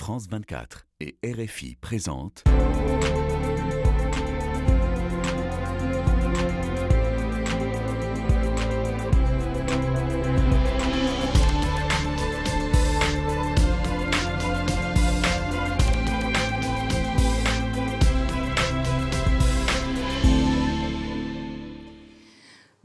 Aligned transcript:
France 0.00 0.28
24 0.30 0.86
et 1.00 1.18
RFI 1.22 1.76
présentent. 1.78 2.42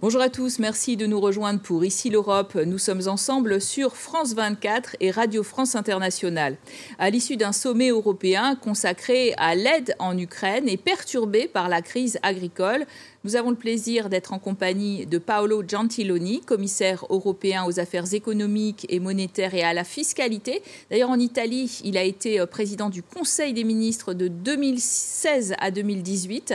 Bonjour 0.05 0.21
à 0.21 0.29
tous, 0.29 0.59
merci 0.59 0.97
de 0.97 1.07
nous 1.07 1.19
rejoindre 1.19 1.59
pour 1.59 1.83
Ici 1.83 2.11
l'Europe. 2.11 2.53
Nous 2.53 2.77
sommes 2.77 3.07
ensemble 3.07 3.59
sur 3.59 3.95
France 3.95 4.35
24 4.35 4.97
et 4.99 5.09
Radio 5.09 5.41
France 5.41 5.73
Internationale. 5.73 6.57
À 6.99 7.09
l'issue 7.09 7.37
d'un 7.37 7.51
sommet 7.51 7.89
européen 7.89 8.53
consacré 8.53 9.33
à 9.37 9.55
l'aide 9.55 9.95
en 9.97 10.15
Ukraine 10.15 10.69
et 10.69 10.77
perturbé 10.77 11.47
par 11.47 11.69
la 11.69 11.81
crise 11.81 12.19
agricole, 12.21 12.85
nous 13.25 13.35
avons 13.35 13.49
le 13.49 13.55
plaisir 13.55 14.07
d'être 14.07 14.33
en 14.33 14.37
compagnie 14.37 15.07
de 15.07 15.17
Paolo 15.17 15.63
Gentiloni, 15.67 16.41
commissaire 16.41 17.07
européen 17.09 17.65
aux 17.65 17.79
affaires 17.79 18.13
économiques 18.13 18.85
et 18.89 18.99
monétaires 18.99 19.55
et 19.55 19.63
à 19.63 19.73
la 19.73 19.83
fiscalité. 19.83 20.61
D'ailleurs, 20.91 21.09
en 21.09 21.17
Italie, 21.17 21.81
il 21.83 21.97
a 21.97 22.03
été 22.03 22.39
euh, 22.39 22.45
président 22.45 22.91
du 22.91 23.01
Conseil 23.01 23.53
des 23.53 23.63
ministres 23.63 24.13
de 24.13 24.27
2016 24.27 25.55
à 25.57 25.71
2018, 25.71 26.53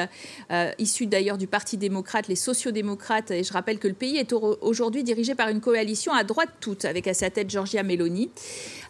euh, 0.52 0.70
issu 0.78 1.06
d'ailleurs 1.06 1.38
du 1.38 1.48
Parti 1.48 1.76
démocrate, 1.76 2.28
les 2.28 2.36
sociodémocrates. 2.36 3.32
Et 3.40 3.42
je 3.42 3.54
rappelle 3.54 3.78
que 3.78 3.88
le 3.88 3.94
pays 3.94 4.18
est 4.18 4.34
aujourd'hui 4.34 5.02
dirigé 5.02 5.34
par 5.34 5.48
une 5.48 5.62
coalition 5.62 6.12
à 6.12 6.24
droite 6.24 6.50
toute, 6.60 6.84
avec 6.84 7.06
à 7.06 7.14
sa 7.14 7.30
tête 7.30 7.48
Giorgia 7.48 7.82
Meloni. 7.82 8.30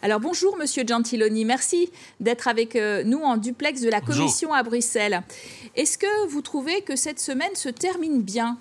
Alors 0.01 0.19
bonjour, 0.19 0.57
monsieur 0.57 0.83
Gentiloni. 0.85 1.45
Merci 1.45 1.89
d'être 2.19 2.49
avec 2.49 2.75
euh, 2.75 3.01
nous 3.05 3.21
en 3.21 3.37
duplex 3.37 3.79
de 3.79 3.89
la 3.89 4.01
Commission 4.01 4.51
à 4.51 4.61
Bruxelles. 4.61 5.23
Est-ce 5.75 5.97
que 5.97 6.27
vous 6.27 6.41
trouvez 6.41 6.81
que 6.81 6.97
cette 6.97 7.21
semaine 7.21 7.55
se 7.55 7.69
termine 7.69 8.23
bien? 8.23 8.57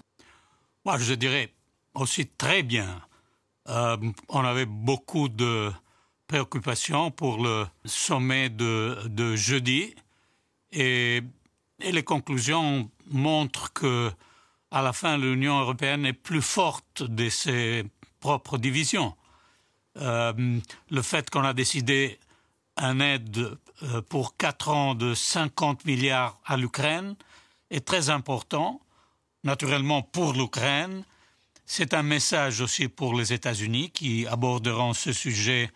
Moi, 0.85 0.97
je 0.99 1.15
dirais 1.15 1.53
aussi 1.97 2.29
très 2.29 2.63
bien. 2.63 3.03
Euh, 3.69 3.97
on 4.29 4.45
avait 4.45 4.67
beaucoup 4.67 5.29
de 5.29 5.73
préoccupations 6.29 7.11
pour 7.11 7.43
le 7.43 7.67
sommet 7.85 8.49
de, 8.49 9.35
jeudi 9.35 9.97
et, 10.71 11.21
les 11.81 12.03
conclusions 12.05 12.89
montrent 13.11 13.73
que 13.73 14.13
à 14.71 14.83
la 14.83 14.93
fin 14.93 15.19
l'Union 15.19 15.61
européenne 15.61 16.07
est 16.07 16.13
plus 16.13 16.43
forte 16.43 17.03
de 17.03 17.29
ses 17.29 17.85
propres 18.21 18.59
divisions. 18.59 19.15
Euh, 19.97 20.61
le 20.91 21.03
fait 21.03 21.31
qu'on 21.31 21.43
a 21.43 21.53
décidé 21.53 22.19
un 22.77 23.01
aide 23.01 23.59
euh, 23.83 24.03
pour 24.03 24.37
quatre 24.37 24.69
ans 24.69 24.95
de 24.95 25.15
50 25.15 25.85
milliards 25.85 26.41
à 26.45 26.57
l'Ukraine 26.57 27.17
est 27.71 27.85
très 27.85 28.11
important 28.11 28.81
naturellement 29.43 30.03
pour 30.03 30.35
l'Ukraine. 30.35 31.05
C'est 31.67 31.95
un 31.95 32.03
message 32.03 32.61
aussi 32.61 32.89
pour 32.89 33.15
les 33.15 33.33
États-Unis 33.33 33.91
qui 33.91 34.27
aborderont 34.27 34.93
ce 34.93 35.13
sujet 35.13 35.71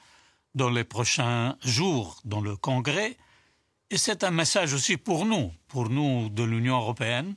dans 0.55 0.71
les 0.71 0.85
prochains 0.85 1.57
jours 1.65 2.21
dans 2.25 2.41
le 2.41 2.57
Congrès. 2.57 3.17
Et 3.91 3.97
c'est 3.97 4.25
un 4.25 4.31
message 4.31 4.73
aussi 4.73 4.97
pour 4.97 5.25
nous, 5.25 5.53
pour 5.69 5.89
nous 5.89 6.29
de 6.29 6.43
l'Union 6.43 6.77
européenne, 6.77 7.35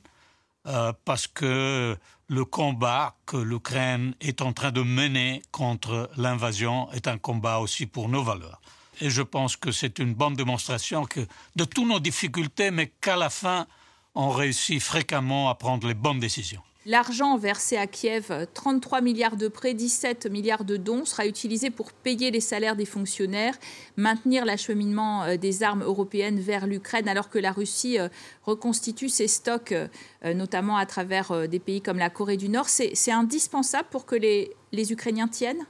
euh, 0.68 0.92
parce 1.04 1.26
que 1.26 1.96
le 2.28 2.44
combat 2.44 3.16
que 3.24 3.38
l'Ukraine 3.38 4.14
est 4.20 4.42
en 4.42 4.52
train 4.52 4.70
de 4.70 4.82
mener 4.82 5.42
contre 5.50 6.10
l'invasion 6.16 6.90
est 6.92 7.08
un 7.08 7.16
combat 7.16 7.58
aussi 7.58 7.86
pour 7.86 8.08
nos 8.08 8.22
valeurs. 8.22 8.60
Et 9.00 9.10
je 9.10 9.22
pense 9.22 9.56
que 9.56 9.72
c'est 9.72 9.98
une 9.98 10.14
bonne 10.14 10.34
démonstration 10.34 11.06
que 11.06 11.20
de 11.56 11.64
toutes 11.64 11.88
nos 11.88 12.00
difficultés, 12.00 12.70
mais 12.70 12.92
qu'à 13.00 13.16
la 13.16 13.30
fin, 13.30 13.66
on 14.14 14.30
réussit 14.30 14.82
fréquemment 14.82 15.48
à 15.48 15.54
prendre 15.54 15.86
les 15.86 15.94
bonnes 15.94 16.20
décisions. 16.20 16.62
L'argent 16.88 17.36
versé 17.36 17.76
à 17.76 17.86
Kiev, 17.86 18.46
33 18.54 19.02
milliards 19.02 19.36
de 19.36 19.48
prêts, 19.48 19.74
17 19.74 20.26
milliards 20.30 20.64
de 20.64 20.78
dons, 20.78 21.04
sera 21.04 21.26
utilisé 21.26 21.68
pour 21.68 21.92
payer 21.92 22.30
les 22.30 22.40
salaires 22.40 22.76
des 22.76 22.86
fonctionnaires, 22.86 23.54
maintenir 23.98 24.46
l'acheminement 24.46 25.22
euh, 25.24 25.36
des 25.36 25.62
armes 25.62 25.82
européennes 25.82 26.40
vers 26.40 26.66
l'Ukraine, 26.66 27.06
alors 27.06 27.28
que 27.28 27.38
la 27.38 27.52
Russie 27.52 27.98
euh, 27.98 28.08
reconstitue 28.42 29.10
ses 29.10 29.28
stocks, 29.28 29.72
euh, 29.72 29.88
notamment 30.32 30.78
à 30.78 30.86
travers 30.86 31.46
des 31.46 31.58
pays 31.58 31.82
comme 31.82 31.98
la 31.98 32.08
Corée 32.08 32.38
du 32.38 32.48
Nord. 32.48 32.70
C'est 32.70 33.12
indispensable 33.12 33.88
pour 33.90 34.06
que 34.06 34.16
les, 34.16 34.56
Ukrainiens 34.90 35.28
tiennent? 35.28 35.66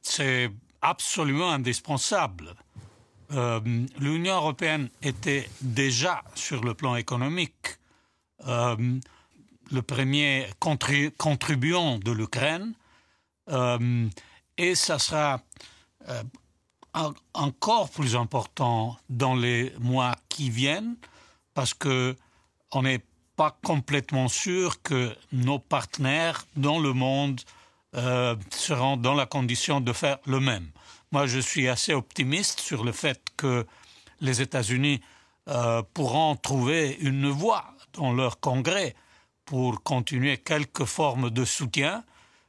C'est 0.00 0.50
absolument 0.80 1.52
indispensable. 1.52 2.56
Euh, 3.30 3.60
l'Union 4.00 4.34
européenne 4.34 4.88
était 5.02 5.48
déjà 5.60 6.22
sur 6.34 6.64
le 6.64 6.74
plan 6.74 6.96
économique 6.96 7.78
euh, 8.48 8.76
le 9.72 9.82
premier 9.82 10.48
contribuant 11.18 11.98
de 11.98 12.12
l'Ukraine 12.12 12.74
euh, 13.50 14.08
et 14.58 14.74
ça 14.74 14.98
sera 14.98 15.40
encore 17.32 17.88
plus 17.88 18.16
important 18.16 18.96
dans 19.08 19.34
les 19.34 19.72
mois 19.80 20.14
qui 20.28 20.50
viennent 20.50 20.96
parce 21.54 21.72
que 21.72 22.14
on 22.70 22.82
n'est 22.82 23.02
pas 23.34 23.58
complètement 23.64 24.28
sûr 24.28 24.82
que 24.82 25.16
nos 25.32 25.58
partenaires 25.58 26.44
dans 26.54 26.78
le 26.78 26.92
monde 26.92 27.40
seront 28.50 28.96
dans 28.96 29.14
la 29.14 29.26
condition 29.26 29.80
de 29.80 29.92
faire 29.92 30.18
le 30.26 30.40
même. 30.40 30.70
Moi, 31.12 31.26
je 31.26 31.38
suis 31.38 31.68
assez 31.68 31.92
optimiste 31.92 32.60
sur 32.60 32.84
le 32.84 32.92
fait 32.92 33.20
que 33.36 33.66
les 34.22 34.40
États-Unis 34.40 35.02
euh, 35.48 35.82
pourront 35.92 36.36
trouver 36.36 36.96
une 37.00 37.28
voie 37.28 37.74
dans 37.92 38.14
leur 38.14 38.40
Congrès 38.40 38.94
pour 39.52 39.82
continuer 39.82 40.38
quelque 40.38 40.86
forme 40.86 41.28
de 41.28 41.44
soutien, 41.44 42.04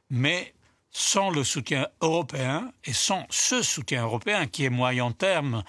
mais 0.08 0.54
sans 0.90 1.28
le 1.28 1.44
soutien 1.44 1.86
européen 2.00 2.72
et 2.82 2.94
sans 2.94 3.26
ce 3.28 3.60
soutien 3.60 4.04
européen 4.04 4.46
qui 4.46 4.64
est 4.64 4.70
moyen 4.70 5.12
terme, 5.12 5.64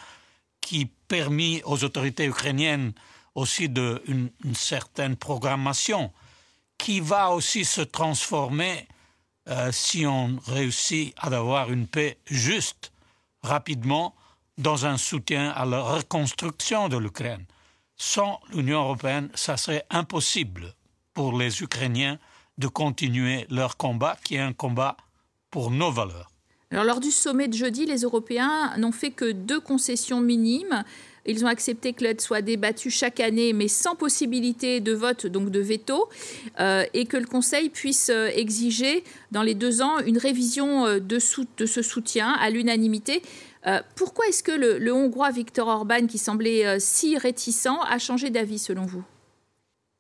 qui 0.61 0.85
permet 0.85 1.61
aux 1.65 1.83
autorités 1.83 2.23
ukrainiennes 2.23 2.93
aussi 3.33 3.67
de 3.67 4.01
une, 4.07 4.29
certaine 4.55 5.17
programmation, 5.17 6.13
qui 6.77 7.01
va 7.01 7.31
aussi 7.31 7.65
se 7.65 7.81
transformer 7.81 8.87
euh, 9.49 9.73
si 9.73 10.05
on 10.05 10.39
réussit 10.47 11.13
à 11.17 11.27
avoir 11.27 11.69
une 11.69 11.85
paix 11.85 12.17
juste 12.27 12.93
rapidement 13.43 14.15
dans 14.57 14.85
un 14.85 14.95
soutien 14.95 15.49
à 15.49 15.65
la 15.65 15.81
reconstruction 15.81 16.87
de 16.87 16.95
l'Ukraine. 16.95 17.43
Sans 17.97 18.39
l'Union 18.53 18.83
européenne, 18.83 19.29
ça 19.35 19.57
serait 19.57 19.85
impossible 19.89 20.73
pour 21.15 21.35
les 21.35 21.63
Ukrainiens 21.63 22.19
de 22.59 22.67
continuer 22.67 23.47
leur 23.49 23.77
combat, 23.77 24.17
qui 24.23 24.35
est 24.35 24.39
un 24.39 24.53
combat 24.53 24.95
pour 25.49 25.71
nos 25.71 25.91
valeurs. 25.91 26.29
Alors, 26.71 26.83
lors 26.83 26.99
du 26.99 27.11
sommet 27.11 27.47
de 27.47 27.53
jeudi, 27.53 27.85
les 27.85 28.01
Européens 28.01 28.75
n'ont 28.77 28.91
fait 28.91 29.11
que 29.11 29.31
deux 29.31 29.59
concessions 29.59 30.19
minimes. 30.19 30.83
Ils 31.25 31.43
ont 31.43 31.47
accepté 31.47 31.93
que 31.93 32.03
l'aide 32.03 32.21
soit 32.21 32.41
débattue 32.41 32.91
chaque 32.91 33.19
année, 33.19 33.53
mais 33.53 33.67
sans 33.67 33.95
possibilité 33.95 34.79
de 34.79 34.93
vote, 34.93 35.25
donc 35.25 35.49
de 35.51 35.59
veto, 35.59 36.09
euh, 36.59 36.83
et 36.93 37.05
que 37.05 37.17
le 37.17 37.25
Conseil 37.25 37.69
puisse 37.69 38.09
euh, 38.09 38.29
exiger 38.35 39.03
dans 39.31 39.41
les 39.41 39.55
deux 39.55 39.81
ans 39.81 39.99
une 39.99 40.17
révision 40.17 40.85
euh, 40.85 40.99
de, 40.99 41.17
ce 41.19 41.81
soutien 41.81 42.33
à 42.33 42.49
l'unanimité. 42.49 43.21
pourquoi 43.95 44.27
est-ce 44.27 44.43
que 44.43 44.51
le, 44.51 44.93
Hongrois 44.93 45.31
Viktor 45.31 45.67
Orban, 45.67 46.05
qui 46.05 46.19
semblait 46.19 46.79
si 46.79 47.17
réticent, 47.17 47.79
a 47.89 47.97
changé 47.97 48.29
d'avis 48.29 48.59
selon 48.59 48.85
vous? 48.85 49.03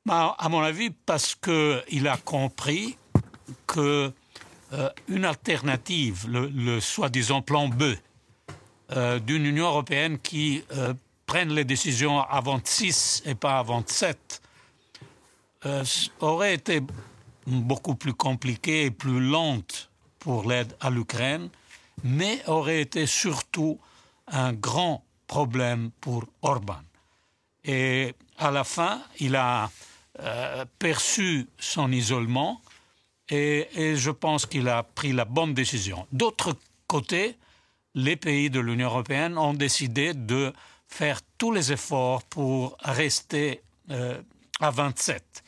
Bah, 0.05 0.35
À 0.37 0.49
mon 0.49 0.61
avis, 0.61 0.89
parce 0.89 1.35
qu'il 1.35 2.07
a 2.07 2.17
compris 2.17 2.97
que 3.67 4.11
une 5.07 5.23
alternative, 5.23 6.27
le, 6.27 6.79
soi-disant 6.81 7.41
plan 7.41 7.69
B, 7.69 7.83
d'une 9.25 9.45
Union 9.45 9.67
européenne 9.67 10.19
qui 10.19 10.63
prennent 11.25 11.53
les 11.53 11.63
décisions 11.63 12.19
à 12.21 12.41
26 12.41 13.23
et 13.25 13.35
pas 13.35 13.63
27 13.63 14.41
euh, 15.65 15.83
aurait 16.19 16.53
été 16.53 16.81
beaucoup 17.47 17.95
plus 17.95 18.13
compliquée 18.13 18.85
et 18.85 18.91
plus 18.91 19.19
lente 19.19 19.89
pour 20.19 20.47
l'aide 20.47 20.75
à 20.79 20.89
l'Ukraine, 20.89 21.49
mais 22.03 22.41
aurait 22.47 22.81
été 22.81 23.05
surtout 23.05 23.79
un 24.27 24.53
grand 24.53 25.03
problème 25.27 25.91
pour 26.01 26.25
Orban. 26.41 26.81
Et 27.63 28.13
à 28.37 28.51
la 28.51 28.63
fin, 28.63 29.01
il 29.19 29.35
a 29.35 29.71
euh, 30.19 30.65
perçu 30.79 31.47
son 31.59 31.91
isolement 31.91 32.61
et, 33.29 33.95
je 33.95 34.11
pense 34.11 34.45
qu'il 34.45 34.69
a 34.69 34.83
pris 34.83 35.11
la 35.11 35.25
bonne 35.25 35.53
décision. 35.53 36.07
D'autre 36.11 36.55
côté, 36.87 37.37
les 37.95 38.15
pays 38.15 38.49
de 38.49 38.59
l'Union 38.59 38.87
européenne 38.87 39.37
ont 39.37 39.53
décidé 39.53 40.13
de 40.13 40.53
faire 40.87 41.19
tous 41.37 41.51
les 41.51 41.71
efforts 41.71 42.23
pour 42.23 42.77
rester 42.83 43.61
euh, 43.89 44.21
à 44.59 44.69
27, 44.69 45.43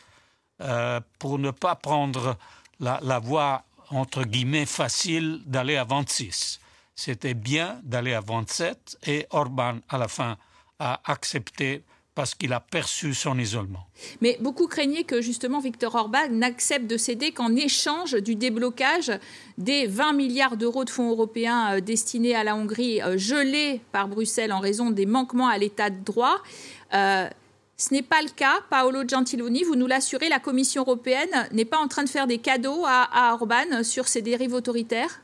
euh, 0.61 0.99
pour 1.19 1.39
ne 1.39 1.51
pas 1.51 1.75
prendre 1.75 2.35
la, 2.79 3.19
voie, 3.19 3.63
entre 3.89 4.23
guillemets, 4.23 4.65
facile 4.65 5.41
d'aller 5.45 5.77
à 5.77 5.83
26. 5.83 6.59
c'était 6.95 7.35
bien 7.35 7.79
d'aller 7.83 8.13
à 8.13 8.21
27 8.21 8.97
et 9.05 9.27
Orban, 9.29 9.77
à 9.87 9.97
la 9.97 10.07
fin, 10.07 10.37
a 10.79 10.99
accepté 11.05 11.83
parce 12.17 12.33
qu'il 12.33 12.51
a 12.51 12.59
perçu 12.59 13.13
son 13.13 13.37
isolement. 13.37 13.85
Mais 14.21 14.39
beaucoup 14.41 14.65
craignaient 14.65 15.03
que 15.03 15.21
justement 15.21 15.59
Viktor 15.59 15.93
Orban 15.93 16.27
n'accepte 16.31 16.87
de 16.87 16.97
céder 16.97 17.31
qu'en 17.31 17.55
échange 17.55 18.13
du 18.15 18.33
déblocage 18.33 19.11
des 19.59 19.85
20 19.85 20.13
milliards 20.13 20.57
d'euros 20.57 20.83
de 20.83 20.89
fonds 20.89 21.11
européens 21.11 21.75
euh, 21.75 21.79
destinés 21.79 22.33
à 22.33 22.43
la 22.43 22.55
Hongrie, 22.55 23.03
euh, 23.03 23.19
gelés 23.19 23.81
par 23.91 24.07
Bruxelles 24.07 24.51
en 24.51 24.59
raison 24.59 24.89
des 24.89 25.05
manquements 25.05 25.47
à 25.47 25.59
l'état 25.59 25.91
de 25.91 26.03
droit. 26.03 26.41
Euh, 26.95 27.29
ce 27.77 27.93
n'est 27.93 28.01
pas 28.01 28.23
le 28.23 28.29
cas. 28.29 28.61
Paolo 28.71 29.07
Gentiloni, 29.07 29.63
vous 29.63 29.75
nous 29.75 29.85
l'assurez, 29.85 30.27
la 30.27 30.39
Commission 30.39 30.81
européenne 30.81 31.47
n'est 31.51 31.65
pas 31.65 31.77
en 31.77 31.87
train 31.87 32.03
de 32.03 32.09
faire 32.09 32.25
des 32.25 32.39
cadeaux 32.39 32.83
à, 32.87 33.35
Orban 33.35 33.83
sur 33.83 34.07
ses 34.07 34.23
dérives 34.23 34.55
autoritaires? 34.55 35.21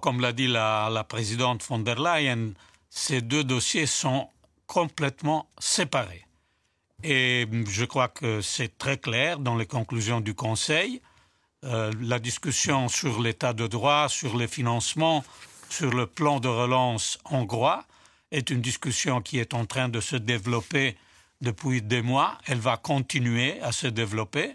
Comme 0.00 0.22
l'a 0.22 0.32
dit 0.32 0.46
la, 0.48 0.88
la 0.90 1.04
présidente 1.04 1.62
von 1.62 1.80
der 1.80 1.96
Leyen, 1.96 2.52
ces 2.88 3.20
deux 3.20 3.44
dossiers 3.44 3.84
sont 3.84 4.28
complètement 4.68 5.48
séparés. 5.58 6.24
Et 7.02 7.48
je 7.66 7.84
crois 7.84 8.08
que 8.08 8.40
c'est 8.40 8.78
très 8.78 8.98
clair 8.98 9.40
dans 9.40 9.56
les 9.56 9.66
conclusions 9.66 10.20
du 10.20 10.34
Conseil. 10.34 11.00
Euh, 11.64 11.92
la 12.00 12.20
discussion 12.20 12.88
sur 12.88 13.20
l'état 13.20 13.52
de 13.52 13.66
droit, 13.66 14.08
sur 14.08 14.36
les 14.36 14.46
financements, 14.46 15.24
sur 15.68 15.90
le 15.90 16.06
plan 16.06 16.38
de 16.38 16.48
relance 16.48 17.18
hongrois 17.24 17.84
est 18.30 18.50
une 18.50 18.60
discussion 18.60 19.20
qui 19.20 19.38
est 19.38 19.54
en 19.54 19.64
train 19.64 19.88
de 19.88 20.00
se 20.00 20.16
développer 20.16 20.96
depuis 21.40 21.82
des 21.82 22.02
mois. 22.02 22.38
Elle 22.46 22.58
va 22.58 22.76
continuer 22.76 23.60
à 23.62 23.72
se 23.72 23.86
développer. 23.86 24.54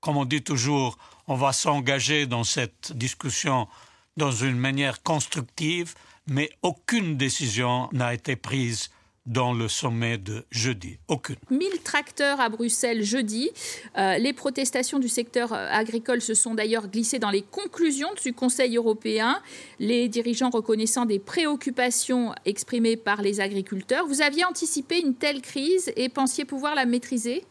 Comme 0.00 0.16
on 0.16 0.24
dit 0.24 0.42
toujours, 0.42 0.98
on 1.26 1.34
va 1.34 1.52
s'engager 1.52 2.26
dans 2.26 2.44
cette 2.44 2.92
discussion 2.92 3.68
dans 4.16 4.30
une 4.30 4.56
manière 4.56 5.02
constructive, 5.02 5.94
mais 6.26 6.50
aucune 6.62 7.16
décision 7.16 7.88
n'a 7.92 8.14
été 8.14 8.36
prise 8.36 8.90
dans 9.28 9.52
le 9.52 9.68
sommet 9.68 10.16
de 10.16 10.44
jeudi. 10.50 10.98
Aucune. 11.06 11.36
1000 11.50 11.68
tracteurs 11.84 12.40
à 12.40 12.48
Bruxelles 12.48 13.04
jeudi. 13.04 13.50
Euh, 13.96 14.16
les 14.16 14.32
protestations 14.32 14.98
du 14.98 15.08
secteur 15.08 15.52
euh, 15.52 15.68
agricole 15.70 16.22
se 16.22 16.32
sont 16.32 16.54
d'ailleurs 16.54 16.88
glissées 16.88 17.18
dans 17.18 17.30
les 17.30 17.42
conclusions 17.42 18.08
du 18.24 18.32
Conseil 18.32 18.76
européen, 18.76 19.40
les 19.78 20.08
dirigeants 20.08 20.48
reconnaissant 20.48 21.04
des 21.04 21.18
préoccupations 21.18 22.34
exprimées 22.46 22.96
par 22.96 23.20
les 23.20 23.40
agriculteurs. 23.40 24.06
Vous 24.06 24.22
aviez 24.22 24.46
anticipé 24.46 24.98
une 24.98 25.14
telle 25.14 25.42
crise 25.42 25.92
et 25.94 26.08
pensiez 26.08 26.46
pouvoir 26.46 26.74
la 26.74 26.86
maîtriser? 26.86 27.44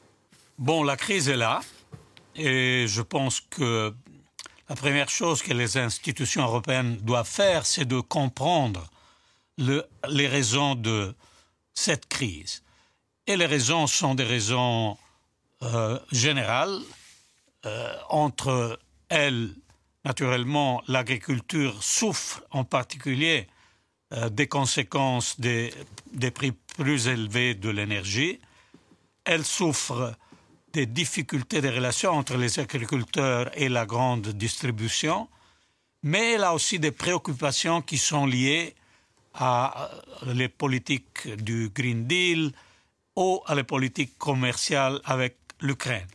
Bon, 0.57 0.83
la 0.83 0.97
crise 0.97 1.29
est 1.29 1.37
là 1.37 1.61
et 2.35 2.85
je 2.87 3.03
pense 3.03 3.39
que 3.39 3.93
la 4.67 4.75
première 4.75 5.09
chose 5.09 5.43
que 5.43 5.53
les 5.53 5.77
institutions 5.77 6.41
européennes 6.41 6.97
doivent 7.03 7.29
faire, 7.29 7.67
c'est 7.67 7.85
de 7.85 7.99
comprendre 7.99 8.89
le, 9.59 9.83
les 10.09 10.27
raisons 10.27 10.73
de 10.73 11.13
cette 11.77 12.07
crise. 12.07 12.63
Et 13.27 13.37
les 13.37 13.45
raisons 13.45 13.85
sont 13.85 14.15
des 14.15 14.23
raisons 14.23 14.97
euh, 15.61 15.99
générales. 16.11 16.79
Euh, 17.65 17.95
entre 18.09 18.79
elles, 19.09 19.49
naturellement, 20.03 20.81
l'agriculture 20.87 21.83
souffre 21.83 22.43
en 22.49 22.63
particulier 22.63 23.47
euh, 24.13 24.29
des 24.29 24.47
conséquences 24.47 25.39
des, 25.39 25.71
des, 26.13 26.31
prix 26.31 26.51
plus 26.51 27.07
élevés 27.07 27.53
de 27.53 27.69
l'énergie. 27.69 28.39
Elle 29.23 29.45
souffre 29.45 30.15
des 30.73 30.87
difficultés 30.87 31.61
des 31.61 31.69
relations 31.69 32.11
entre 32.11 32.37
les 32.37 32.59
agriculteurs 32.59 33.51
et 33.53 33.69
la 33.69 33.85
grande 33.85 34.29
distribution, 34.29 35.27
mais 36.01 36.33
elle 36.33 36.43
a 36.43 36.53
aussi 36.55 36.79
des 36.79 36.91
préoccupations 36.91 37.81
qui 37.81 37.97
sont 37.99 38.25
liées 38.25 38.73
à 39.37 39.89
les 40.25 40.49
politiques 40.49 41.27
du 41.35 41.69
Green 41.69 42.07
Deal 42.07 42.51
ou 43.15 43.41
à 43.45 43.55
les 43.55 43.63
politiques 43.63 44.17
commerciales 44.17 44.99
avec 45.05 45.37
l'Ukraine. 45.61 46.07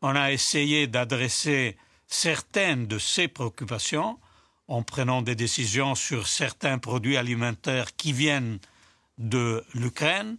On 0.00 0.16
a 0.16 0.32
essayé 0.32 0.86
d'adresser 0.86 1.76
certaines 2.08 2.86
de 2.86 2.98
ces 2.98 3.28
préoccupations 3.28 4.18
en 4.68 4.82
prenant 4.82 5.22
des 5.22 5.34
décisions 5.34 5.94
sur 5.94 6.26
certains 6.26 6.78
produits 6.78 7.16
alimentaires 7.16 7.94
qui 7.96 8.12
viennent 8.12 8.58
de 9.18 9.62
l'Ukraine 9.74 10.36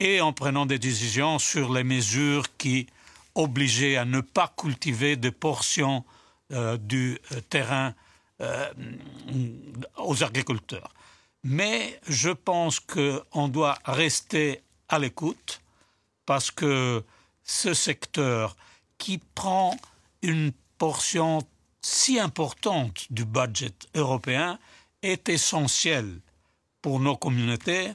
et 0.00 0.20
en 0.20 0.32
prenant 0.32 0.66
des 0.66 0.78
décisions 0.78 1.38
sur 1.38 1.72
les 1.72 1.84
mesures 1.84 2.44
qui 2.56 2.86
obligeaient 3.34 3.96
à 3.96 4.04
ne 4.04 4.20
pas 4.20 4.52
cultiver 4.56 5.16
des 5.16 5.30
portions 5.30 6.04
euh, 6.52 6.76
du 6.76 7.18
euh, 7.32 7.40
terrain 7.48 7.94
euh, 8.40 8.72
aux 9.98 10.24
agriculteurs. 10.24 10.92
Mais 11.42 11.98
je 12.06 12.30
pense 12.30 12.80
qu'on 12.80 13.48
doit 13.48 13.78
rester 13.84 14.62
à 14.88 14.98
l'écoute 14.98 15.62
parce 16.26 16.50
que 16.50 17.04
ce 17.42 17.74
secteur 17.74 18.56
qui 18.98 19.18
prend 19.18 19.76
une 20.22 20.52
portion 20.78 21.42
si 21.82 22.18
importante 22.18 23.06
du 23.10 23.24
budget 23.24 23.74
européen 23.94 24.58
est 25.02 25.28
essentiel 25.28 26.20
pour 26.82 27.00
nos 27.00 27.16
communautés, 27.16 27.92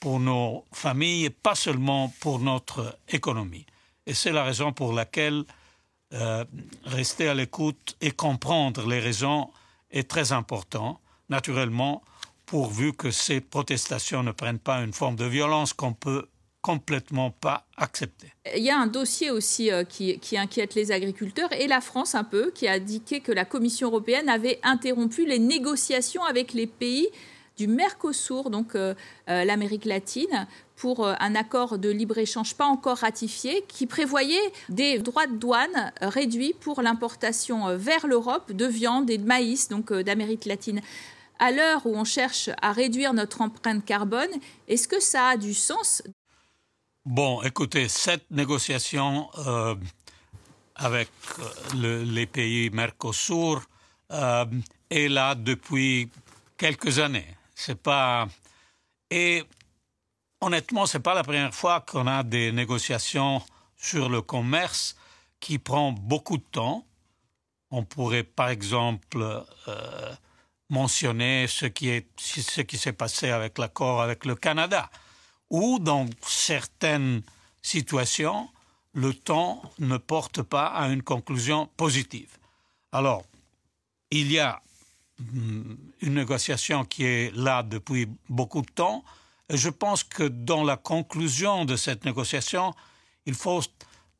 pour 0.00 0.20
nos 0.20 0.64
familles, 0.72 1.30
pas 1.30 1.54
seulement 1.54 2.12
pour 2.20 2.38
notre 2.38 2.98
économie. 3.08 3.66
Et 4.06 4.14
c'est 4.14 4.32
la 4.32 4.44
raison 4.44 4.72
pour 4.72 4.92
laquelle 4.92 5.44
euh, 6.12 6.44
rester 6.84 7.28
à 7.28 7.34
l'écoute 7.34 7.96
et 8.00 8.12
comprendre 8.12 8.86
les 8.86 9.00
raisons 9.00 9.50
est 9.90 10.08
très 10.08 10.32
important. 10.32 11.00
Naturellement, 11.28 12.02
pourvu 12.46 12.92
que 12.92 13.10
ces 13.10 13.40
protestations 13.40 14.22
ne 14.22 14.32
prennent 14.32 14.60
pas 14.60 14.80
une 14.80 14.92
forme 14.92 15.16
de 15.16 15.24
violence 15.24 15.72
qu'on 15.72 15.92
peut 15.92 16.26
complètement 16.66 17.30
pas 17.30 17.64
accepter. 17.76 18.32
Il 18.56 18.64
y 18.64 18.70
a 18.70 18.78
un 18.78 18.88
dossier 18.88 19.30
aussi 19.30 19.70
euh, 19.70 19.84
qui, 19.84 20.18
inquiète 20.36 20.74
les 20.74 20.90
agriculteurs 20.90 21.52
et 21.52 21.68
la 21.68 21.80
France 21.80 22.16
un 22.16 22.24
peu, 22.24 22.50
qui 22.52 22.66
a 22.66 22.72
indiqué 22.72 23.20
que 23.20 23.30
la 23.30 23.44
Commission 23.44 23.86
européenne 23.86 24.28
avait 24.28 24.58
interrompu 24.64 25.26
les 25.26 25.38
négociations 25.38 26.24
avec 26.24 26.54
les 26.54 26.66
pays 26.66 27.06
du 27.56 27.68
Mercosur, 27.68 28.50
donc 28.50 28.74
euh, 28.74 28.94
euh, 29.28 29.44
l'Amérique 29.44 29.84
latine, 29.84 30.48
pour 30.74 31.06
un 31.06 31.34
accord 31.36 31.78
de 31.78 31.88
libre-échange 31.88 32.54
pas 32.54 32.66
encore 32.66 32.98
ratifié, 32.98 33.64
qui 33.68 33.86
prévoyait 33.86 34.52
des 34.68 34.98
droits 34.98 35.26
de 35.26 35.36
douane 35.36 35.92
réduits 36.02 36.54
pour 36.60 36.82
l'importation 36.82 37.74
vers 37.78 38.06
l'Europe 38.06 38.52
de 38.52 38.66
viande 38.66 39.08
et 39.08 39.16
de 39.16 39.24
maïs, 39.24 39.68
donc 39.68 39.90
d'Amérique 39.90 40.44
latine 40.44 40.82
à 41.38 41.50
l'heure 41.50 41.86
où 41.86 41.96
on 41.96 42.04
cherche 42.04 42.50
à 42.62 42.72
réduire 42.72 43.12
notre 43.12 43.40
empreinte 43.40 43.84
carbone, 43.84 44.30
est-ce 44.68 44.88
que 44.88 45.00
ça 45.00 45.28
a 45.28 45.36
du 45.36 45.54
sens? 45.54 46.02
Bon, 47.04 47.42
écoutez, 47.42 47.88
cette 47.88 48.30
négociation 48.30 49.30
euh, 49.38 49.74
avec 50.74 51.08
euh, 51.74 52.04
les 52.04 52.26
pays 52.26 52.70
Mercosur 52.70 53.62
euh, 54.10 54.44
est 54.90 55.08
là 55.08 55.34
depuis 55.34 56.10
quelques 56.56 56.98
années. 56.98 57.36
C'est 57.54 57.80
pas 57.80 58.26
et 59.10 59.44
honnêtement, 60.40 60.86
c'est 60.86 61.00
pas 61.00 61.14
la 61.14 61.22
première 61.22 61.54
fois 61.54 61.80
qu'on 61.80 62.06
a 62.06 62.22
des 62.22 62.50
négociations 62.50 63.40
sur 63.76 64.08
le 64.08 64.20
commerce 64.20 64.96
qui 65.38 65.58
prend 65.58 65.92
beaucoup 65.92 66.38
de 66.38 66.44
temps. 66.50 66.84
On 67.70 67.84
pourrait, 67.84 68.24
par 68.24 68.48
exemple, 68.48 69.44
mentionner 70.68 71.46
ce 71.46 71.66
qui 71.66 71.88
est 71.88 72.08
ce 72.18 72.60
qui 72.62 72.78
s'est 72.78 72.92
passé 72.92 73.30
avec 73.30 73.58
l'accord 73.58 74.02
avec 74.02 74.24
le 74.24 74.34
Canada, 74.34 74.90
où 75.50 75.78
dans 75.78 76.06
certaines 76.22 77.22
situations 77.62 78.48
le 78.94 79.12
temps 79.12 79.62
ne 79.78 79.98
porte 79.98 80.42
pas 80.42 80.66
à 80.66 80.88
une 80.88 81.02
conclusion 81.02 81.68
positive. 81.76 82.38
Alors, 82.92 83.24
il 84.10 84.32
y 84.32 84.38
a 84.38 84.62
mm, 85.18 85.74
une 86.00 86.14
négociation 86.14 86.84
qui 86.84 87.04
est 87.04 87.36
là 87.36 87.62
depuis 87.62 88.08
beaucoup 88.28 88.62
de 88.62 88.70
temps. 88.70 89.04
Et 89.50 89.56
je 89.56 89.68
pense 89.68 90.02
que 90.02 90.22
dans 90.22 90.64
la 90.64 90.76
conclusion 90.76 91.66
de 91.66 91.76
cette 91.76 92.04
négociation, 92.04 92.74
il 93.26 93.34
faut 93.34 93.62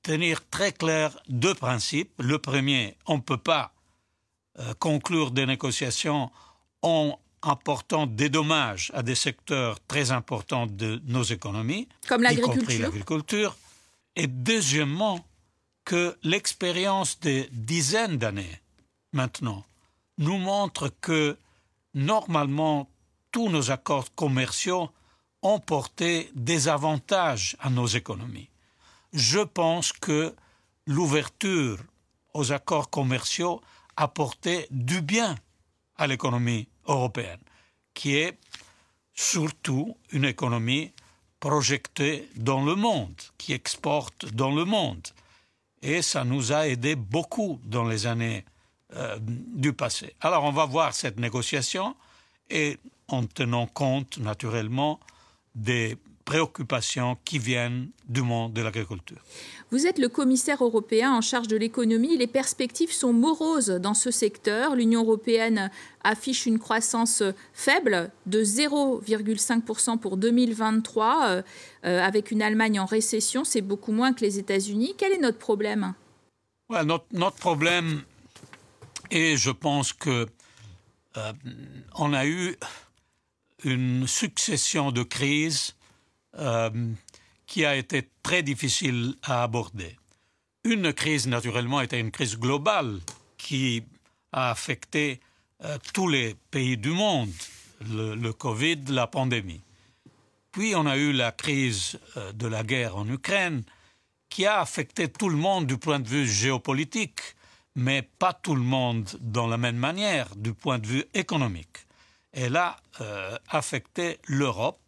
tenir 0.03 0.47
très 0.51 0.73
clair 0.73 1.19
deux 1.29 1.55
principes. 1.55 2.13
Le 2.19 2.39
premier, 2.39 2.97
on 3.07 3.17
ne 3.17 3.23
peut 3.23 3.39
pas 3.39 3.73
conclure 4.79 5.31
des 5.31 5.47
négociations 5.47 6.31
en 6.83 7.19
apportant 7.43 8.07
des 8.07 8.29
dommages 8.29 8.91
à 8.95 9.03
des 9.03 9.15
secteurs 9.15 9.79
très 9.87 10.11
importants 10.11 10.67
de 10.67 11.01
nos 11.07 11.23
économies, 11.23 11.89
comme 12.09 12.23
l'agriculture. 12.23 13.57
Et 14.17 14.27
deuxièmement, 14.27 15.25
que 15.87 16.19
l'expérience 16.23 17.21
des 17.21 17.49
dizaines 17.53 18.19
d'années 18.19 18.61
maintenant 19.13 19.65
nous 20.19 20.37
montre 20.37 20.93
que 21.01 21.39
normalement 21.95 22.91
tous 23.31 23.49
nos 23.49 23.71
accords 23.71 24.13
commerciaux 24.15 24.91
ont 25.43 25.61
porté 25.61 26.31
des 26.35 26.69
avantages 26.69 27.57
à 27.61 27.71
nos 27.71 27.87
économies. 27.87 28.51
Je 29.13 29.39
pense 29.39 29.93
que 29.93 30.35
l'ouverture 30.87 31.79
aux 32.35 32.53
accords 32.53 32.91
commerciaux 32.91 33.61
a 33.97 34.09
porté 34.09 34.67
du 34.71 35.01
bien 35.01 35.37
à 35.97 36.07
l'économie 36.07 36.69
européenne, 36.87 37.41
qui 37.95 38.17
est 38.17 38.39
surtout 39.15 39.97
une 40.13 40.25
économie 40.25 40.93
projetée 41.41 42.29
dans 42.37 42.65
le 42.65 42.75
monde, 42.75 43.21
qui 43.39 43.53
exporte 43.53 44.27
dans 44.35 44.55
le 44.55 44.65
monde. 44.65 45.07
Et 45.83 46.03
ça 46.03 46.25
nous 46.25 46.53
a 46.53 46.69
aidé 46.69 46.97
beaucoup 46.97 47.61
dans 47.65 47.85
les 47.85 48.07
années 48.07 48.45
euh, 48.95 49.19
du 49.21 49.73
passé. 49.73 50.15
Alors 50.21 50.45
on 50.45 50.53
va 50.53 50.65
voir 50.65 50.95
cette 50.95 51.19
négociation 51.19 51.97
et 52.51 52.79
en 53.09 53.25
tenant 53.25 53.67
compte 53.67 54.19
naturellement 54.19 55.01
des 55.55 55.97
préoccupations 56.27 57.17
qui 57.25 57.39
viennent 57.39 57.89
du 58.09 58.21
monde 58.21 58.53
de 58.53 58.61
l'agriculture. 58.61 59.23
Vous 59.71 59.87
êtes 59.87 59.99
le 59.99 60.09
commissaire 60.09 60.63
européen 60.63 61.15
en 61.15 61.21
charge 61.21 61.47
de 61.47 61.57
l'économie. 61.57 62.17
Les 62.19 62.27
perspectives 62.27 62.93
sont 62.93 63.13
moroses 63.13 63.71
dans 63.71 63.95
ce 63.95 64.11
secteur. 64.11 64.75
L'Union 64.75 65.03
européenne 65.05 65.71
affiche 66.03 66.45
une 66.45 66.59
croissance 66.59 67.23
faible 67.55 68.11
de 68.27 68.43
0,5% 68.43 69.99
pour 69.99 70.17
2023, 70.17 71.27
euh, 71.29 71.43
euh, 71.85 72.03
avec 72.03 72.33
une 72.33 72.43
Allemagne 72.43 72.81
en 72.81 72.87
récession. 72.87 73.45
C'est 73.45 73.63
beaucoup 73.63 73.93
moins 73.93 74.13
que 74.13 74.23
les 74.23 74.39
États-Unis. 74.41 74.95
Quel 74.99 75.13
est 75.13 75.21
notre 75.21 75.39
problème? 75.39 75.95
Notre, 76.69 77.07
notre, 77.13 77.37
problème, 77.37 78.03
et 79.13 79.37
je 79.37 79.53
pense 79.53 79.93
que 79.93 80.27
euh, 81.17 81.33
on 81.95 82.13
a 82.13 82.27
eu 82.27 82.57
une 83.63 84.09
succession 84.09 84.91
de 84.91 85.05
crises 85.05 85.76
euh, 86.39 86.93
qui 87.47 87.65
a 87.65 87.77
été 87.77 88.11
très 88.23 88.43
difficile 88.43 89.15
à 89.23 89.45
aborder. 89.45 89.97
Une 90.65 90.93
crise, 90.93 91.29
naturellement, 91.29 91.81
était 91.81 92.01
une 92.01 92.11
crise 92.11 92.37
globale 92.37 92.99
qui 93.39 93.85
a 94.33 94.51
affecté 94.51 95.21
euh, 95.65 95.79
tous 95.95 96.09
les 96.09 96.35
pays 96.51 96.77
du 96.77 96.91
monde, 96.91 97.31
le, 97.89 98.33
Covid, 98.33 98.81
la 98.89 99.07
pandémie. 99.07 99.63
Puis 100.51 100.75
on 100.75 100.87
a 100.87 100.97
eu 100.97 101.13
la 101.13 101.31
crise 101.31 101.99
euh, 102.17 102.33
de 102.33 102.49
la 102.49 102.65
guerre 102.65 102.97
en 102.97 103.09
Ukraine, 103.09 103.63
qui 104.29 104.45
a 104.45 104.61
affecté 104.61 105.09
tout 105.09 105.29
le 105.29 105.37
monde 105.37 105.67
du 105.67 105.79
point 105.79 106.01
de 106.01 106.09
vue 106.09 106.27
géopolitique, 106.27 107.21
mais 107.77 108.03
pas 108.03 108.33
tout 108.33 108.57
le 108.57 108.63
monde 108.63 109.09
dans 109.21 109.47
la 109.47 109.57
même 109.57 109.77
manière 109.77 110.35
du 110.35 110.53
point 110.53 110.79
de 110.79 110.87
vue 110.87 111.05
économique. 111.15 111.87
Elle 112.33 112.57
a 112.57 112.77
affecté 113.49 114.19
l'Europe 114.27 114.86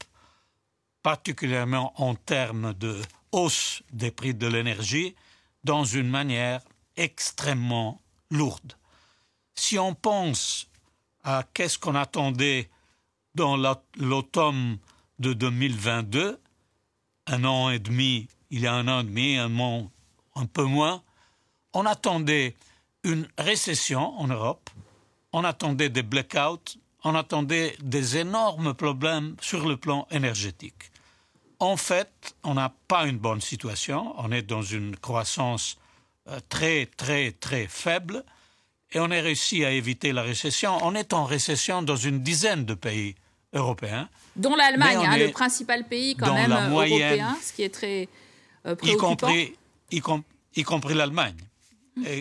particulièrement 1.08 1.94
en 1.96 2.14
termes 2.14 2.74
de 2.74 3.00
hausse 3.32 3.82
des 3.90 4.10
prix 4.10 4.34
de 4.34 4.46
l'énergie, 4.46 5.14
dans 5.64 5.82
une 5.82 6.10
manière 6.10 6.60
extrêmement 6.98 8.02
lourde. 8.30 8.74
Si 9.54 9.78
on 9.78 9.94
pense 9.94 10.68
à 11.24 11.44
qu'est-ce 11.54 11.78
qu'on 11.78 11.94
attendait 11.94 12.68
dans 13.34 13.56
l'automne 13.96 14.76
de 15.18 15.32
2022, 15.32 16.38
un 17.28 17.44
an 17.44 17.70
et 17.70 17.78
demi, 17.78 18.28
il 18.50 18.60
y 18.60 18.66
a 18.66 18.74
un 18.74 18.86
an 18.86 19.00
et 19.00 19.04
demi, 19.04 19.38
un, 19.38 19.58
an, 19.60 19.90
un 20.34 20.44
peu 20.44 20.64
moins, 20.64 21.02
on 21.72 21.86
attendait 21.86 22.54
une 23.02 23.26
récession 23.38 24.12
en 24.20 24.26
Europe, 24.26 24.68
on 25.32 25.42
attendait 25.42 25.88
des 25.88 26.02
blackouts, 26.02 26.76
on 27.02 27.14
attendait 27.14 27.76
des 27.80 28.18
énormes 28.18 28.74
problèmes 28.74 29.36
sur 29.40 29.66
le 29.66 29.78
plan 29.78 30.06
énergétique. 30.10 30.90
En 31.60 31.76
fait, 31.76 32.10
on 32.44 32.54
n'a 32.54 32.72
pas 32.86 33.06
une 33.06 33.18
bonne 33.18 33.40
situation, 33.40 34.14
on 34.18 34.30
est 34.30 34.42
dans 34.42 34.62
une 34.62 34.96
croissance 34.96 35.76
euh, 36.28 36.38
très 36.48 36.86
très 36.86 37.32
très 37.32 37.66
faible 37.66 38.24
et 38.92 39.00
on 39.00 39.10
a 39.10 39.20
réussi 39.20 39.64
à 39.64 39.70
éviter 39.70 40.12
la 40.12 40.22
récession. 40.22 40.78
On 40.82 40.94
est 40.94 41.12
en 41.12 41.24
récession 41.24 41.82
dans 41.82 41.96
une 41.96 42.22
dizaine 42.22 42.64
de 42.64 42.74
pays 42.74 43.16
européens. 43.52 44.08
Dont 44.36 44.54
l'Allemagne, 44.54 44.98
hein, 45.04 45.16
le 45.16 45.30
principal 45.30 45.86
pays 45.86 46.16
quand 46.16 46.34
même 46.34 46.52
européen, 46.52 47.36
ce 47.42 47.52
qui 47.52 47.62
est 47.62 47.74
très 47.74 48.08
euh, 48.66 48.74
préoccupant. 48.76 49.28
Y 49.28 50.00
compris, 50.00 50.26
y, 50.54 50.62
compris 50.62 50.94
l'Allemagne. 50.94 51.36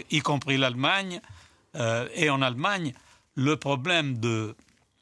Y 0.10 0.22
compris 0.22 0.58
l'Allemagne. 0.58 1.22
Euh, 1.76 2.08
et 2.16 2.30
en 2.30 2.42
Allemagne, 2.42 2.94
le 3.36 3.56
problème 3.56 4.18
de 4.18 4.56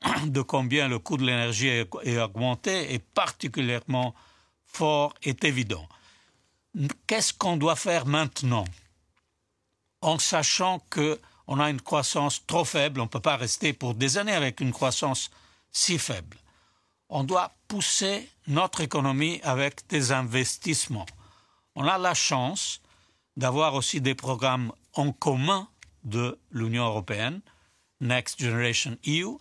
de 0.25 0.41
combien 0.41 0.87
le 0.87 0.99
coût 0.99 1.17
de 1.17 1.25
l'énergie 1.25 1.67
est 1.67 2.17
augmenté 2.17 2.93
est 2.93 2.99
particulièrement 2.99 4.13
fort 4.65 5.13
est 5.23 5.43
évident. 5.43 5.87
Qu'est-ce 7.07 7.33
qu'on 7.33 7.57
doit 7.57 7.77
faire 7.77 8.05
maintenant? 8.05 8.65
En 10.01 10.19
sachant 10.19 10.79
qu'on 10.89 11.59
a 11.59 11.69
une 11.69 11.81
croissance 11.81 12.45
trop 12.45 12.65
faible, 12.65 12.99
on 12.99 13.05
ne 13.05 13.09
peut 13.09 13.21
pas 13.21 13.37
rester 13.37 13.71
pour 13.73 13.93
des 13.93 14.17
années 14.17 14.33
avec 14.33 14.59
une 14.59 14.73
croissance 14.73 15.31
si 15.71 15.97
faible. 15.97 16.37
On 17.09 17.23
doit 17.23 17.51
pousser 17.67 18.29
notre 18.47 18.81
économie 18.81 19.39
avec 19.43 19.87
des 19.87 20.11
investissements. 20.11 21.05
On 21.75 21.87
a 21.87 21.97
la 21.97 22.13
chance 22.13 22.81
d'avoir 23.37 23.73
aussi 23.75 24.01
des 24.01 24.15
programmes 24.15 24.71
en 24.93 25.11
commun 25.11 25.67
de 26.03 26.37
l'Union 26.51 26.85
européenne, 26.85 27.41
Next 28.01 28.41
Generation 28.41 28.97
EU, 29.07 29.37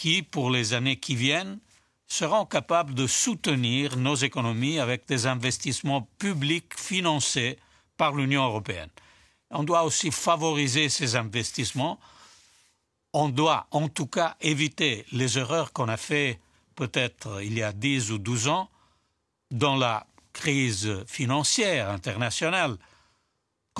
qui, 0.00 0.22
pour 0.22 0.50
les 0.50 0.72
années 0.72 0.96
qui 0.96 1.14
viennent, 1.14 1.58
seront 2.06 2.46
capables 2.46 2.94
de 2.94 3.06
soutenir 3.06 3.98
nos 3.98 4.14
économies 4.14 4.78
avec 4.78 5.06
des 5.06 5.26
investissements 5.26 6.08
publics 6.18 6.72
financés 6.74 7.58
par 7.98 8.14
l'Union 8.14 8.42
européenne. 8.44 8.88
On 9.50 9.62
doit 9.62 9.82
aussi 9.82 10.10
favoriser 10.10 10.88
ces 10.88 11.16
investissements. 11.16 12.00
On 13.12 13.28
doit 13.28 13.66
en 13.72 13.90
tout 13.90 14.06
cas 14.06 14.36
éviter 14.40 15.04
les 15.12 15.36
erreurs 15.36 15.70
qu'on 15.74 15.88
a 15.88 15.98
faites 15.98 16.40
peut-être 16.76 17.42
il 17.42 17.58
y 17.58 17.62
a 17.62 17.74
10 17.74 18.12
ou 18.12 18.18
12 18.18 18.48
ans 18.48 18.70
dans 19.50 19.76
la 19.76 20.06
crise 20.32 21.04
financière 21.06 21.90
internationale 21.90 22.78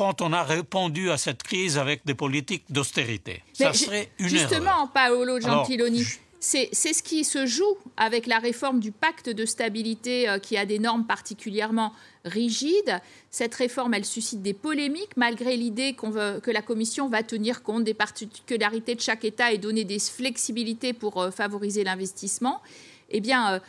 quand 0.00 0.22
on 0.22 0.32
a 0.32 0.42
répondu 0.42 1.10
à 1.10 1.18
cette 1.18 1.42
crise 1.42 1.76
avec 1.76 2.06
des 2.06 2.14
politiques 2.14 2.64
d'austérité. 2.70 3.42
Ça 3.52 3.74
serait 3.74 4.08
une 4.18 4.28
Justement, 4.28 4.86
Paolo 4.86 5.38
Gentiloni, 5.38 6.06
c'est 6.40 6.72
ce 6.72 7.02
qui 7.02 7.22
se 7.22 7.44
joue 7.44 7.76
avec 7.98 8.26
la 8.26 8.38
réforme 8.38 8.80
du 8.80 8.92
pacte 8.92 9.28
de 9.28 9.44
stabilité 9.44 10.26
euh, 10.26 10.38
qui 10.38 10.56
a 10.56 10.64
des 10.64 10.78
normes 10.78 11.04
particulièrement 11.04 11.92
rigides. 12.24 12.98
Cette 13.30 13.54
réforme, 13.54 13.92
elle 13.92 14.06
suscite 14.06 14.40
des 14.40 14.54
polémiques 14.54 15.18
malgré 15.18 15.54
l'idée 15.58 15.92
que 15.92 16.50
la 16.50 16.62
Commission 16.62 17.10
va 17.10 17.22
tenir 17.22 17.62
compte 17.62 17.84
des 17.84 17.92
particularités 17.92 18.94
de 18.94 19.02
chaque 19.02 19.26
État 19.26 19.52
et 19.52 19.58
donner 19.58 19.84
des 19.84 19.98
flexibilités 19.98 20.94
pour 20.94 21.20
euh, 21.20 21.30
favoriser 21.30 21.84
l'investissement. 21.84 22.62
Eh 23.10 23.20
bien, 23.20 23.60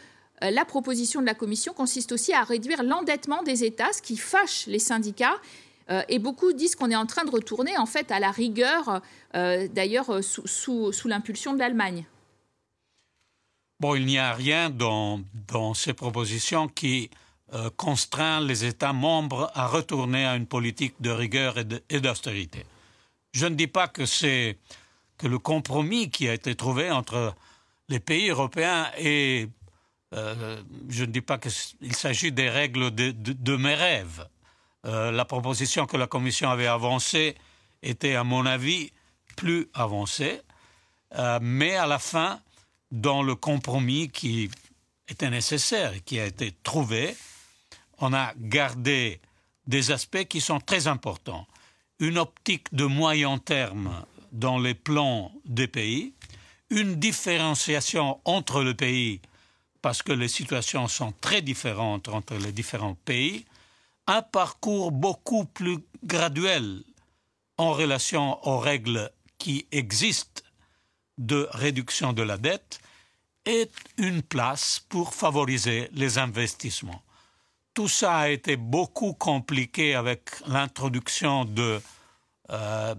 euh, 0.43 0.49
la 0.49 0.63
proposition 0.63 1.19
de 1.19 1.25
la 1.25 1.35
Commission 1.35 1.73
consiste 1.73 2.13
aussi 2.13 2.31
à 2.31 2.43
réduire 2.43 2.83
l'endettement 2.83 3.43
des 3.43 3.65
États, 3.65 3.91
ce 3.91 4.01
qui 4.01 4.15
fâche 4.15 4.65
les 4.67 4.79
syndicats 4.79 5.35
euh, 5.91 6.03
et 6.07 6.19
beaucoup 6.19 6.53
disent 6.53 6.75
qu'on 6.75 6.89
est 6.89 6.95
en 6.95 7.05
train 7.05 7.25
de 7.25 7.31
retourner 7.31 7.77
en 7.77 7.85
fait 7.85 8.11
à 8.11 8.19
la 8.19 8.31
rigueur, 8.31 9.01
euh, 9.35 9.67
d'ailleurs 9.67 10.09
euh, 10.09 10.21
sous, 10.21 10.91
l'impulsion 11.05 11.53
de 11.53 11.59
l'Allemagne. 11.59 12.05
Bon, 13.79 13.95
il 13.95 14.05
n'y 14.05 14.17
a 14.17 14.33
rien 14.33 14.69
dans, 14.69 15.23
ces 15.73 15.93
propositions 15.93 16.67
qui 16.67 17.09
contraint 17.75 18.39
les 18.39 18.63
États 18.63 18.93
membres 18.93 19.51
à 19.55 19.67
retourner 19.67 20.25
à 20.25 20.37
une 20.37 20.45
politique 20.45 20.93
de 21.01 21.09
rigueur 21.09 21.55
et 21.89 21.99
d'austérité. 21.99 22.65
Je 23.33 23.45
ne 23.45 23.55
dis 23.55 23.67
pas 23.67 23.89
que 23.89 24.05
c'est 24.05 24.57
que 25.17 25.27
le 25.27 25.37
compromis 25.37 26.09
qui 26.09 26.29
a 26.29 26.33
été 26.33 26.55
trouvé 26.55 26.91
entre 26.91 27.35
les 27.89 27.99
pays 27.99 28.29
européens 28.29 28.89
et 28.97 29.49
je 30.13 31.03
ne 31.03 31.11
dis 31.11 31.19
pas 31.19 31.39
qu'il 31.39 31.93
s'agit 31.93 32.31
des 32.31 32.49
règles 32.49 32.91
de 32.95 33.55
mes 33.57 33.75
rêves. 33.75 34.25
Euh, 34.85 35.11
la 35.11 35.25
proposition 35.25 35.85
que 35.85 35.97
la 35.97 36.07
Commission 36.07 36.49
avait 36.49 36.67
avancée 36.67 37.35
était, 37.83 38.15
à 38.15 38.23
mon 38.23 38.45
avis, 38.45 38.91
plus 39.35 39.67
avancée. 39.73 40.41
Euh, 41.17 41.39
mais 41.41 41.75
à 41.75 41.85
la 41.85 41.99
fin, 41.99 42.39
dans 42.91 43.21
le 43.21 43.35
compromis 43.35 44.09
qui 44.09 44.49
était 45.07 45.29
nécessaire 45.29 45.93
et 45.93 45.99
qui 45.99 46.19
a 46.19 46.25
été 46.25 46.53
trouvé, 46.63 47.15
on 47.99 48.13
a 48.13 48.33
gardé 48.37 49.19
des 49.67 49.91
aspects 49.91 50.25
qui 50.25 50.41
sont 50.41 50.59
très 50.59 50.87
importants. 50.87 51.47
Une 51.99 52.17
optique 52.17 52.73
de 52.73 52.85
moyen 52.85 53.37
terme 53.37 54.05
dans 54.31 54.57
les 54.57 54.73
plans 54.73 55.31
des 55.45 55.67
pays, 55.67 56.13
une 56.69 56.95
différenciation 56.95 58.19
entre 58.25 58.63
les 58.63 58.73
pays, 58.73 59.21
parce 59.81 60.01
que 60.01 60.13
les 60.13 60.27
situations 60.27 60.87
sont 60.87 61.13
très 61.21 61.41
différentes 61.41 62.07
entre 62.07 62.35
les 62.35 62.51
différents 62.51 62.95
pays, 63.05 63.45
un 64.07 64.21
parcours 64.21 64.91
beaucoup 64.91 65.45
plus 65.45 65.79
graduel 66.03 66.83
en 67.57 67.73
relation 67.73 68.45
aux 68.47 68.57
règles 68.57 69.11
qui 69.37 69.67
existent 69.71 70.41
de 71.17 71.47
réduction 71.51 72.13
de 72.13 72.23
la 72.23 72.37
dette 72.37 72.79
et 73.45 73.69
une 73.97 74.21
place 74.21 74.83
pour 74.89 75.13
favoriser 75.13 75.89
les 75.93 76.17
investissements. 76.17 77.01
Tout 77.73 77.87
ça 77.87 78.17
a 78.17 78.29
été 78.29 78.57
beaucoup 78.57 79.13
compliqué 79.13 79.95
avec 79.95 80.29
l'introduction 80.47 81.45
de 81.45 81.81
euh, 82.49 82.95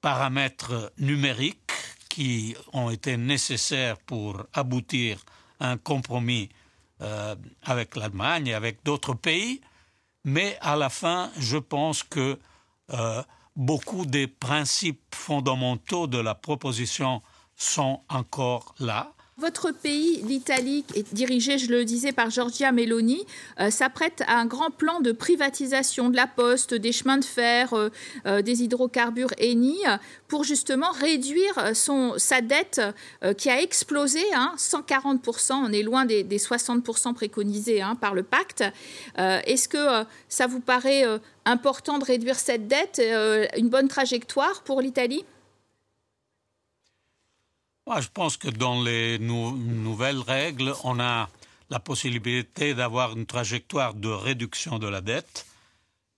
paramètres 0.00 0.92
numériques 0.98 1.72
qui 2.08 2.56
ont 2.72 2.90
été 2.90 3.16
nécessaires 3.16 3.98
pour 3.98 4.44
aboutir 4.52 5.18
à 5.60 5.70
un 5.70 5.76
compromis 5.76 6.48
euh, 7.02 7.36
avec 7.62 7.94
l'Allemagne 7.94 8.48
et 8.48 8.54
avec 8.54 8.82
d'autres 8.84 9.14
pays. 9.14 9.60
Mais 10.26 10.58
à 10.60 10.74
la 10.74 10.88
fin, 10.88 11.30
je 11.38 11.56
pense 11.56 12.02
que 12.02 12.40
euh, 12.92 13.22
beaucoup 13.54 14.04
des 14.04 14.26
principes 14.26 15.14
fondamentaux 15.14 16.08
de 16.08 16.18
la 16.18 16.34
proposition 16.34 17.22
sont 17.54 18.02
encore 18.08 18.74
là. 18.80 19.12
Votre 19.38 19.70
pays, 19.70 20.22
l'Italie, 20.22 20.82
est 20.94 21.12
dirigé, 21.12 21.58
je 21.58 21.70
le 21.70 21.84
disais, 21.84 22.12
par 22.12 22.30
Giorgia 22.30 22.72
Meloni, 22.72 23.26
euh, 23.60 23.68
s'apprête 23.68 24.22
à 24.28 24.38
un 24.38 24.46
grand 24.46 24.70
plan 24.70 25.00
de 25.00 25.12
privatisation 25.12 26.08
de 26.08 26.16
la 26.16 26.26
poste, 26.26 26.72
des 26.72 26.90
chemins 26.90 27.18
de 27.18 27.24
fer, 27.24 27.74
euh, 27.74 27.90
euh, 28.24 28.40
des 28.40 28.62
hydrocarbures 28.62 29.34
Eni, 29.38 29.76
pour 30.26 30.42
justement 30.42 30.90
réduire 30.90 31.72
sa 32.16 32.40
dette 32.40 32.80
qui 33.36 33.50
a 33.50 33.60
explosé, 33.60 34.22
140%, 34.56 35.52
hein, 35.52 35.64
on 35.66 35.72
est 35.72 35.82
loin 35.82 36.06
des, 36.06 36.24
60% 36.24 37.12
préconisés 37.12 37.82
hein, 37.82 37.94
par 37.94 38.14
le 38.14 38.22
pacte. 38.22 38.64
Est-ce 39.18 39.68
que 39.68 40.06
ça 40.28 40.46
vous 40.46 40.60
paraît 40.60 41.04
important 41.44 41.98
de 41.98 42.04
réduire 42.04 42.38
cette 42.38 42.66
dette, 42.68 43.02
une 43.56 43.68
bonne 43.68 43.88
trajectoire 43.88 44.62
pour 44.62 44.80
l'Italie? 44.80 45.24
Moi, 47.86 48.00
je 48.00 48.08
pense 48.08 48.36
que 48.36 48.48
dans 48.48 48.82
les 48.82 49.18
nouvelles 49.18 50.20
règles, 50.20 50.74
on 50.82 50.98
a 50.98 51.28
la 51.70 51.78
possibilité 51.78 52.74
d'avoir 52.74 53.16
une 53.16 53.26
trajectoire 53.26 53.94
de 53.94 54.08
réduction 54.08 54.78
de 54.78 54.88
la 54.88 55.00
dette 55.00 55.46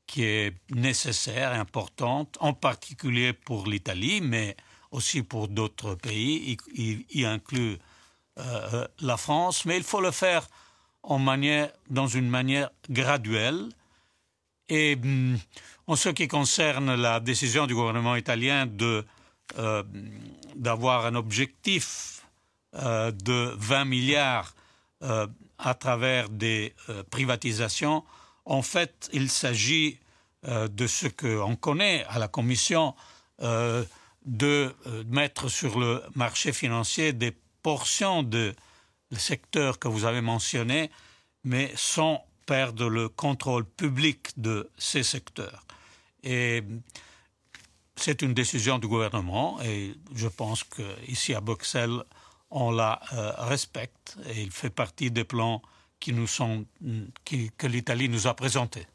qui 0.06 0.24
est 0.24 0.54
nécessaire 0.70 1.54
et 1.54 1.58
importante, 1.58 2.38
en 2.40 2.54
particulier 2.54 3.34
pour 3.34 3.66
l'Italie, 3.66 4.22
mais 4.22 4.56
aussi 4.90 5.22
pour 5.22 5.48
d'autres 5.48 5.94
pays, 5.94 6.56
y, 6.74 7.24
inclut 7.26 7.76
euh, 8.38 8.88
la 9.00 9.18
France. 9.18 9.66
Mais 9.66 9.76
il 9.76 9.82
faut 9.82 10.00
le 10.00 10.10
faire 10.10 10.48
en 11.02 11.18
manière, 11.18 11.70
dans 11.90 12.06
une 12.06 12.30
manière 12.30 12.70
graduelle. 12.88 13.68
Et 14.70 14.96
hum, 15.02 15.38
en 15.86 15.96
ce 15.96 16.08
qui 16.08 16.28
concerne 16.28 16.94
la 16.94 17.20
décision 17.20 17.66
du 17.66 17.74
gouvernement 17.74 18.16
italien 18.16 18.64
de 18.64 19.04
euh, 19.56 19.82
d'avoir 20.54 21.06
un 21.06 21.14
objectif 21.14 22.22
euh, 22.74 23.10
de 23.12 23.54
20 23.56 23.84
milliards 23.86 24.54
euh, 25.02 25.26
à 25.58 25.74
travers 25.74 26.28
des 26.28 26.74
privatisations. 27.10 28.04
En 28.44 28.62
fait, 28.62 29.08
il 29.12 29.30
s'agit 29.30 29.98
de 30.44 30.86
ce 30.86 31.08
qu'on 31.08 31.56
connaît 31.56 32.04
à 32.08 32.20
la 32.20 32.28
Commission, 32.28 32.94
de 33.40 34.74
mettre 35.08 35.48
sur 35.48 35.80
le 35.80 36.00
marché 36.14 36.52
financier 36.52 37.12
des 37.12 37.36
portions 37.62 38.22
de 38.22 38.54
secteur 39.16 39.80
que 39.80 39.88
vous 39.88 40.04
avez 40.04 40.20
mentionné, 40.20 40.92
mais 41.42 41.72
sans 41.74 42.24
perdre 42.46 42.88
le 42.88 43.08
contrôle 43.08 43.64
public 43.64 44.30
de 44.36 44.70
ces 44.78 45.02
secteurs. 45.02 45.64
Et 46.22 46.62
c'est 47.98 48.22
une 48.22 48.34
décision 48.34 48.78
du 48.78 48.88
gouvernement 48.88 49.58
et 49.62 49.94
je 50.14 50.28
pense 50.28 50.64
qu'ici 50.64 51.34
à 51.34 51.40
Bruxelles, 51.40 52.02
on 52.50 52.70
la 52.70 53.00
euh, 53.12 53.32
respecte 53.38 54.16
et 54.30 54.42
il 54.42 54.50
fait 54.50 54.70
partie 54.70 55.10
des 55.10 55.24
plans 55.24 55.62
qui 56.00 56.12
nous 56.12 56.26
sont, 56.26 56.64
que 57.24 57.66
l'Italie 57.66 58.08
nous 58.08 58.26
a 58.26 58.34
présentés. 58.34 58.86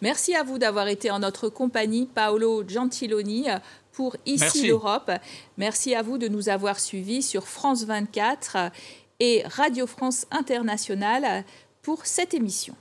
Merci 0.00 0.34
à 0.34 0.42
vous 0.42 0.58
d'avoir 0.58 0.88
été 0.88 1.10
en 1.10 1.18
notre 1.18 1.50
compagnie, 1.50 2.06
Paolo 2.06 2.66
Gentiloni, 2.66 3.46
pour 3.92 4.16
Ici 4.24 4.68
l'Europe. 4.68 5.10
Merci 5.58 5.94
à 5.94 6.02
vous 6.02 6.16
de 6.16 6.28
nous 6.28 6.48
avoir 6.48 6.80
suivis 6.80 7.22
sur 7.22 7.46
France 7.46 7.84
24 7.84 8.70
et 9.20 9.42
Radio 9.44 9.86
France 9.86 10.26
Internationale 10.30 11.44
pour 11.82 12.06
cette 12.06 12.32
émission. 12.32 12.74